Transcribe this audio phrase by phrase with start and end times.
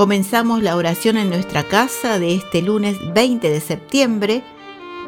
[0.00, 4.42] Comenzamos la oración en nuestra casa de este lunes 20 de septiembre,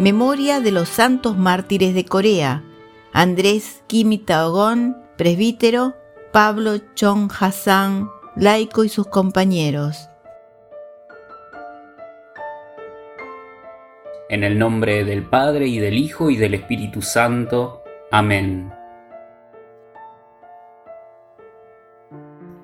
[0.00, 2.64] memoria de los santos mártires de Corea,
[3.12, 5.94] Andrés Kimitaogon, presbítero,
[6.32, 10.08] Pablo Chong Hassan, laico y sus compañeros.
[14.28, 17.84] En el nombre del Padre y del Hijo y del Espíritu Santo.
[18.10, 18.72] Amén.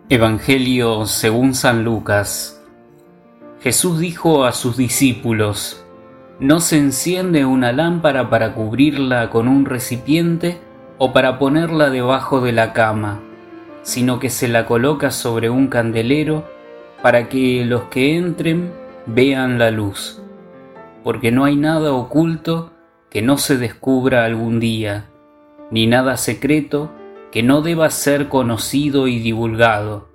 [0.09, 2.65] Evangelio según San Lucas.
[3.61, 5.85] Jesús dijo a sus discípulos,
[6.39, 10.61] No se enciende una lámpara para cubrirla con un recipiente
[10.99, 13.21] o para ponerla debajo de la cama,
[13.83, 16.45] sino que se la coloca sobre un candelero
[17.03, 18.73] para que los que entren
[19.07, 20.23] vean la luz,
[21.03, 22.71] porque no hay nada oculto
[23.11, 25.07] que no se descubra algún día,
[25.73, 26.93] ni nada secreto
[27.37, 30.09] que no deba ser conocido y divulgado.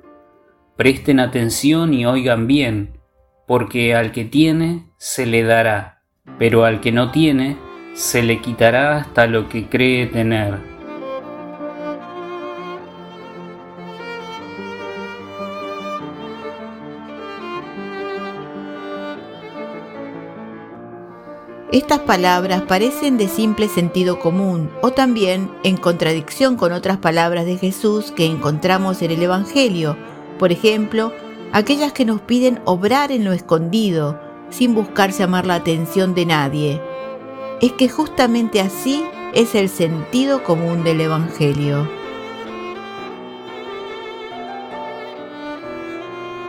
[0.75, 2.97] Presten atención y oigan bien,
[3.45, 6.01] porque al que tiene se le dará,
[6.39, 7.57] pero al que no tiene
[7.93, 10.80] se le quitará hasta lo que cree tener.
[21.71, 27.57] Estas palabras parecen de simple sentido común o también en contradicción con otras palabras de
[27.57, 29.95] Jesús que encontramos en el Evangelio,
[30.37, 31.13] por ejemplo,
[31.53, 34.19] aquellas que nos piden obrar en lo escondido,
[34.49, 36.81] sin buscar llamar la atención de nadie.
[37.61, 41.89] Es que justamente así es el sentido común del Evangelio.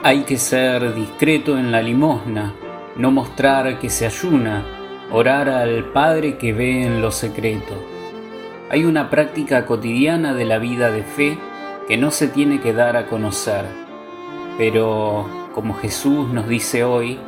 [0.03, 2.55] Hay que ser discreto en la limosna,
[2.97, 4.82] no mostrar que se ayuna,
[5.13, 7.75] orar al Padre que ve en lo secreto.
[8.71, 11.39] Hay una práctica cotidiana de la vida de fe
[11.87, 13.67] que no se tiene que dar a conocer,
[14.57, 17.19] pero como Jesús nos dice hoy,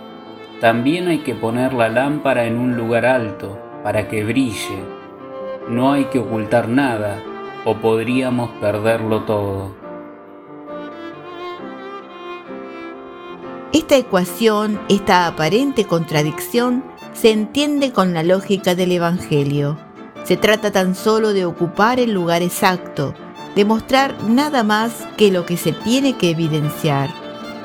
[0.62, 4.78] también hay que poner la lámpara en un lugar alto para que brille.
[5.68, 7.22] No hay que ocultar nada
[7.66, 9.84] o podríamos perderlo todo.
[13.74, 16.84] Esta ecuación, esta aparente contradicción,
[17.14, 19.78] se entiende con la lógica del Evangelio.
[20.24, 23.14] Se trata tan solo de ocupar el lugar exacto,
[23.54, 27.08] de mostrar nada más que lo que se tiene que evidenciar,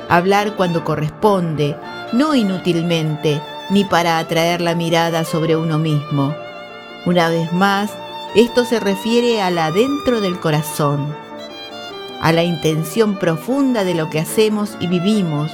[0.08, 1.76] hablar cuando corresponde,
[2.12, 3.40] no inútilmente,
[3.70, 6.34] ni para atraer la mirada sobre uno mismo.
[7.04, 7.90] Una vez más,
[8.36, 11.12] esto se refiere al adentro del corazón,
[12.20, 15.50] a la intención profunda de lo que hacemos y vivimos,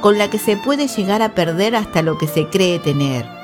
[0.00, 3.35] con la que se puede llegar a perder hasta lo que se cree tener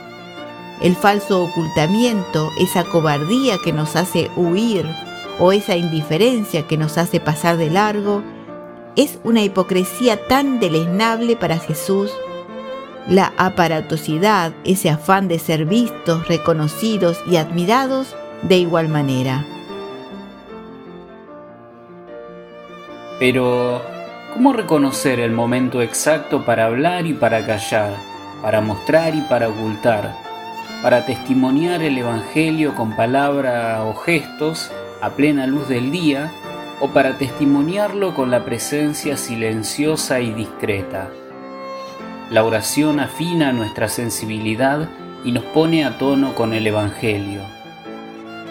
[0.83, 4.85] el falso ocultamiento, esa cobardía que nos hace huir
[5.39, 8.23] o esa indiferencia que nos hace pasar de largo,
[8.97, 12.11] es una hipocresía tan deleznable para Jesús.
[13.09, 19.47] La aparatosidad, ese afán de ser vistos, reconocidos y admirados de igual manera.
[23.21, 23.81] Pero,
[24.35, 27.95] ¿cómo reconocer el momento exacto para hablar y para callar,
[28.43, 30.32] para mostrar y para ocultar?
[30.83, 34.71] Para testimoniar el Evangelio con palabra o gestos
[35.01, 36.33] a plena luz del día
[36.81, 41.09] o para testimoniarlo con la presencia silenciosa y discreta.
[42.31, 44.89] La oración afina nuestra sensibilidad
[45.25, 47.43] y nos pone a tono con el Evangelio.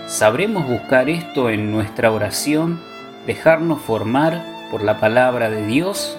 [0.07, 2.79] ¿Sabremos buscar esto en nuestra oración,
[3.27, 4.41] dejarnos formar
[4.71, 6.17] por la palabra de Dios?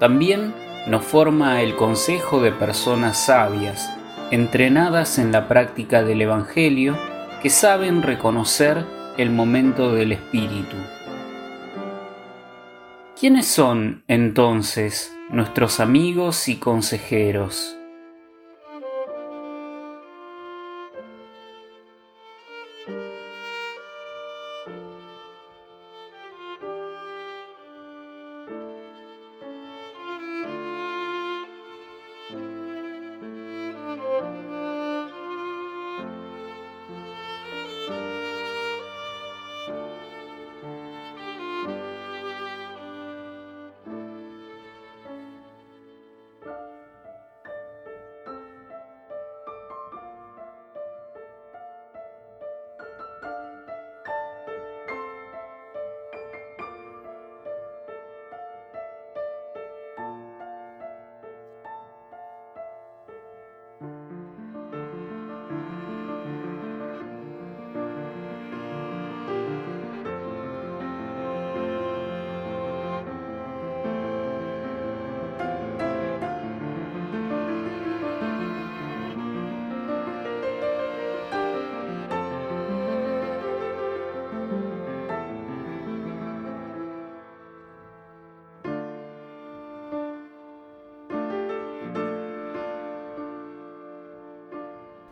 [0.00, 0.52] También
[0.88, 3.88] nos forma el consejo de personas sabias,
[4.32, 6.98] entrenadas en la práctica del Evangelio,
[7.42, 8.86] que saben reconocer
[9.18, 10.76] el momento del Espíritu.
[13.20, 17.76] ¿Quiénes son entonces nuestros amigos y consejeros?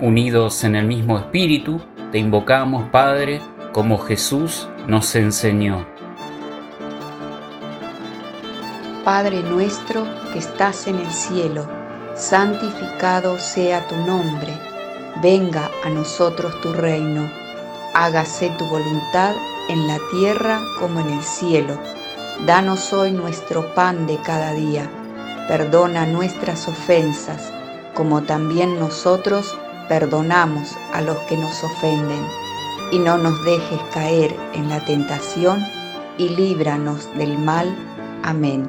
[0.00, 1.80] Unidos en el mismo espíritu,
[2.12, 3.40] te invocamos, Padre,
[3.72, 5.84] como Jesús nos enseñó.
[9.04, 11.66] Padre nuestro que estás en el cielo,
[12.14, 14.56] santificado sea tu nombre,
[15.20, 17.28] venga a nosotros tu reino,
[17.92, 19.34] hágase tu voluntad
[19.68, 21.76] en la tierra como en el cielo.
[22.46, 24.88] Danos hoy nuestro pan de cada día,
[25.48, 27.52] perdona nuestras ofensas,
[27.94, 29.58] como también nosotros
[29.88, 32.24] perdonamos a los que nos ofenden,
[32.92, 35.64] y no nos dejes caer en la tentación,
[36.16, 37.74] y líbranos del mal.
[38.22, 38.68] Amén.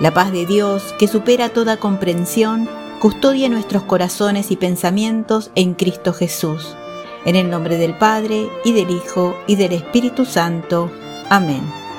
[0.00, 2.66] La paz de Dios, que supera toda comprensión,
[3.00, 6.74] custodia nuestros corazones y pensamientos en Cristo Jesús.
[7.26, 10.90] En el nombre del Padre, y del Hijo, y del Espíritu Santo.
[11.28, 11.89] Amén.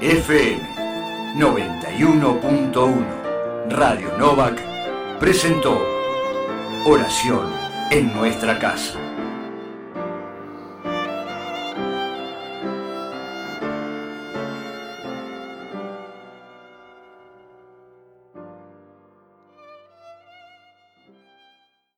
[0.00, 0.72] FM
[1.36, 3.04] 91.1
[3.70, 4.60] Radio Novak
[5.20, 5.78] presentó
[6.84, 7.46] Oración
[7.90, 8.98] en nuestra casa.